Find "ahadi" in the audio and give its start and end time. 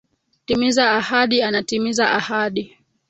0.99-1.37, 2.19-2.63